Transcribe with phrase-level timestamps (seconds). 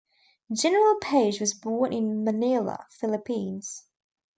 [0.51, 3.83] General Page was born in Manila, Philippines.